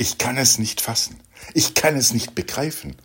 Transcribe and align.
Ich 0.00 0.16
kann 0.16 0.38
es 0.38 0.58
nicht 0.58 0.80
fassen. 0.80 1.20
Ich 1.52 1.74
kann 1.74 1.94
es 1.94 2.14
nicht 2.14 2.34
begreifen. 2.34 2.96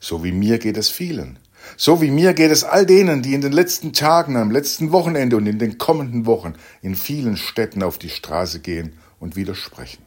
So 0.00 0.24
wie 0.24 0.32
mir 0.32 0.58
geht 0.58 0.78
es 0.78 0.88
vielen. 0.88 1.38
So 1.76 2.00
wie 2.00 2.10
mir 2.10 2.32
geht 2.32 2.50
es 2.50 2.64
all 2.64 2.86
denen, 2.86 3.20
die 3.20 3.34
in 3.34 3.42
den 3.42 3.52
letzten 3.52 3.92
Tagen, 3.92 4.38
am 4.38 4.50
letzten 4.50 4.90
Wochenende 4.90 5.36
und 5.36 5.46
in 5.46 5.58
den 5.58 5.76
kommenden 5.76 6.24
Wochen 6.24 6.54
in 6.80 6.96
vielen 6.96 7.36
Städten 7.36 7.82
auf 7.82 7.98
die 7.98 8.08
Straße 8.08 8.60
gehen 8.60 8.94
und 9.18 9.36
widersprechen. 9.36 10.02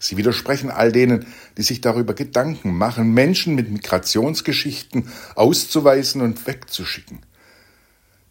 Sie 0.00 0.16
widersprechen 0.16 0.72
all 0.72 0.90
denen, 0.90 1.24
die 1.56 1.62
sich 1.62 1.82
darüber 1.82 2.14
Gedanken 2.14 2.76
machen, 2.76 3.14
Menschen 3.14 3.54
mit 3.54 3.70
Migrationsgeschichten 3.70 5.08
auszuweisen 5.36 6.20
und 6.20 6.48
wegzuschicken. 6.48 7.20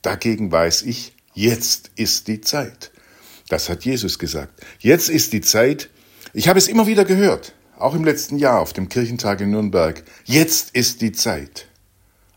Dagegen 0.02 0.52
weiß 0.52 0.82
ich, 0.82 1.16
jetzt 1.34 1.90
ist 1.96 2.28
die 2.28 2.42
Zeit. 2.42 2.92
Das 3.48 3.70
hat 3.70 3.86
Jesus 3.86 4.20
gesagt. 4.20 4.62
Jetzt 4.80 5.08
ist 5.08 5.32
die 5.32 5.40
Zeit. 5.40 5.90
Ich 6.38 6.50
habe 6.50 6.60
es 6.60 6.68
immer 6.68 6.86
wieder 6.86 7.06
gehört, 7.06 7.54
auch 7.80 7.96
im 7.96 8.04
letzten 8.04 8.38
Jahr 8.38 8.60
auf 8.60 8.74
dem 8.74 8.90
Kirchentag 8.90 9.40
in 9.40 9.52
Nürnberg. 9.52 10.04
Jetzt 10.26 10.76
ist 10.76 11.00
die 11.00 11.14
Zeit. 11.14 11.68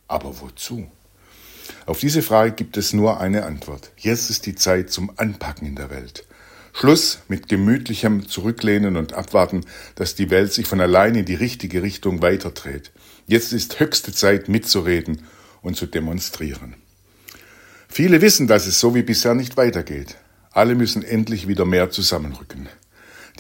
Aber 0.07 0.41
wozu? 0.41 0.89
Auf 1.85 1.99
diese 1.99 2.23
Frage 2.23 2.53
gibt 2.53 2.77
es 2.77 2.93
nur 2.93 3.19
eine 3.19 3.45
Antwort. 3.45 3.91
Jetzt 3.97 4.31
ist 4.31 4.47
die 4.47 4.55
Zeit 4.55 4.93
zum 4.93 5.11
Anpacken 5.17 5.67
in 5.67 5.75
der 5.75 5.91
Welt. 5.91 6.25
Schluss 6.73 7.19
mit 7.27 7.49
gemütlichem 7.49 8.29
Zurücklehnen 8.29 8.97
und 8.97 9.15
Abwarten, 9.15 9.65
dass 9.97 10.15
die 10.15 10.31
Welt 10.31 10.53
sich 10.53 10.69
von 10.69 10.81
allein 10.81 11.17
in 11.17 11.25
die 11.25 11.35
richtige 11.35 11.83
Richtung 11.83 12.23
weiterdreht. 12.23 12.93
Jetzt 13.27 13.53
ist 13.53 13.81
höchste 13.81 14.13
Zeit 14.13 14.49
mitzureden 14.49 15.25
und 15.61 15.77
zu 15.77 15.87
demonstrieren. 15.87 16.77
Viele 17.89 18.21
wissen, 18.21 18.47
dass 18.47 18.69
es 18.69 18.79
so 18.79 18.95
wie 18.95 19.03
bisher 19.03 19.35
nicht 19.35 19.57
weitergeht. 19.57 20.19
Alle 20.53 20.77
müssen 20.77 21.03
endlich 21.03 21.49
wieder 21.49 21.65
mehr 21.65 21.91
zusammenrücken. 21.91 22.69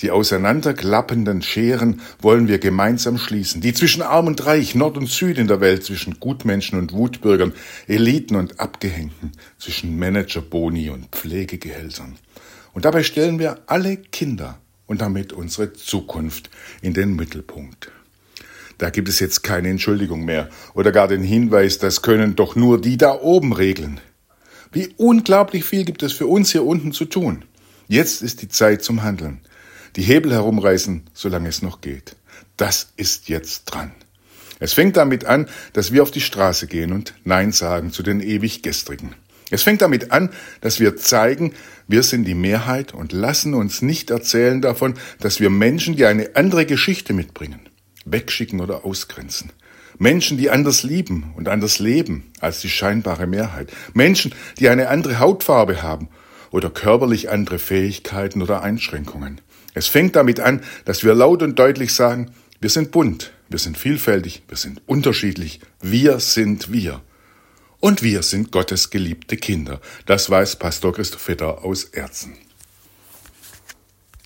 Die 0.00 0.12
auseinanderklappenden 0.12 1.42
Scheren 1.42 2.00
wollen 2.20 2.46
wir 2.46 2.58
gemeinsam 2.58 3.18
schließen. 3.18 3.60
Die 3.60 3.74
zwischen 3.74 4.02
Arm 4.02 4.28
und 4.28 4.46
Reich, 4.46 4.76
Nord 4.76 4.96
und 4.96 5.08
Süd 5.08 5.38
in 5.38 5.48
der 5.48 5.60
Welt, 5.60 5.82
zwischen 5.82 6.20
Gutmenschen 6.20 6.78
und 6.78 6.92
Wutbürgern, 6.92 7.52
Eliten 7.88 8.36
und 8.36 8.60
Abgehängten, 8.60 9.32
zwischen 9.58 9.98
Managerboni 9.98 10.90
und 10.90 11.06
Pflegegehältern. 11.06 12.16
Und 12.74 12.84
dabei 12.84 13.02
stellen 13.02 13.40
wir 13.40 13.58
alle 13.66 13.96
Kinder 13.96 14.58
und 14.86 15.00
damit 15.00 15.32
unsere 15.32 15.72
Zukunft 15.72 16.48
in 16.80 16.94
den 16.94 17.16
Mittelpunkt. 17.16 17.90
Da 18.78 18.90
gibt 18.90 19.08
es 19.08 19.18
jetzt 19.18 19.42
keine 19.42 19.68
Entschuldigung 19.68 20.24
mehr 20.24 20.48
oder 20.74 20.92
gar 20.92 21.08
den 21.08 21.24
Hinweis, 21.24 21.78
das 21.78 22.02
können 22.02 22.36
doch 22.36 22.54
nur 22.54 22.80
die 22.80 22.96
da 22.96 23.20
oben 23.20 23.52
regeln. 23.52 24.00
Wie 24.70 24.94
unglaublich 24.96 25.64
viel 25.64 25.84
gibt 25.84 26.04
es 26.04 26.12
für 26.12 26.28
uns 26.28 26.52
hier 26.52 26.64
unten 26.64 26.92
zu 26.92 27.06
tun. 27.06 27.44
Jetzt 27.88 28.22
ist 28.22 28.42
die 28.42 28.48
Zeit 28.48 28.84
zum 28.84 29.02
Handeln 29.02 29.40
die 29.96 30.02
Hebel 30.02 30.32
herumreißen, 30.32 31.04
solange 31.14 31.48
es 31.48 31.62
noch 31.62 31.80
geht. 31.80 32.16
Das 32.56 32.92
ist 32.96 33.28
jetzt 33.28 33.66
dran. 33.66 33.92
Es 34.60 34.72
fängt 34.72 34.96
damit 34.96 35.24
an, 35.24 35.48
dass 35.72 35.92
wir 35.92 36.02
auf 36.02 36.10
die 36.10 36.20
Straße 36.20 36.66
gehen 36.66 36.92
und 36.92 37.14
Nein 37.24 37.52
sagen 37.52 37.92
zu 37.92 38.02
den 38.02 38.20
ewig 38.20 38.62
Gestrigen. 38.62 39.14
Es 39.50 39.62
fängt 39.62 39.80
damit 39.80 40.10
an, 40.10 40.30
dass 40.60 40.78
wir 40.78 40.96
zeigen, 40.96 41.54
wir 41.86 42.02
sind 42.02 42.24
die 42.24 42.34
Mehrheit 42.34 42.92
und 42.92 43.12
lassen 43.12 43.54
uns 43.54 43.80
nicht 43.80 44.10
erzählen 44.10 44.60
davon, 44.60 44.94
dass 45.20 45.40
wir 45.40 45.48
Menschen, 45.48 45.96
die 45.96 46.04
eine 46.04 46.36
andere 46.36 46.66
Geschichte 46.66 47.14
mitbringen, 47.14 47.60
wegschicken 48.04 48.60
oder 48.60 48.84
ausgrenzen. 48.84 49.52
Menschen, 49.96 50.36
die 50.36 50.50
anders 50.50 50.82
lieben 50.82 51.32
und 51.36 51.48
anders 51.48 51.78
leben 51.78 52.30
als 52.40 52.60
die 52.60 52.68
scheinbare 52.68 53.26
Mehrheit. 53.26 53.70
Menschen, 53.94 54.34
die 54.58 54.68
eine 54.68 54.88
andere 54.88 55.18
Hautfarbe 55.18 55.82
haben 55.82 56.08
oder 56.50 56.70
körperlich 56.70 57.30
andere 57.30 57.58
Fähigkeiten 57.58 58.42
oder 58.42 58.62
Einschränkungen. 58.62 59.40
Es 59.74 59.86
fängt 59.86 60.16
damit 60.16 60.40
an, 60.40 60.62
dass 60.84 61.04
wir 61.04 61.14
laut 61.14 61.42
und 61.42 61.58
deutlich 61.58 61.94
sagen, 61.94 62.32
wir 62.60 62.70
sind 62.70 62.90
bunt, 62.90 63.32
wir 63.48 63.58
sind 63.58 63.78
vielfältig, 63.78 64.42
wir 64.48 64.56
sind 64.56 64.82
unterschiedlich, 64.86 65.60
wir 65.80 66.20
sind 66.20 66.72
wir. 66.72 67.00
Und 67.80 68.02
wir 68.02 68.22
sind 68.24 68.50
Gottes 68.50 68.90
geliebte 68.90 69.36
Kinder. 69.36 69.80
Das 70.06 70.28
weiß 70.28 70.56
Pastor 70.56 70.92
Christoph 70.92 71.22
Vetter 71.22 71.64
aus 71.64 71.84
Erzen. 71.84 72.34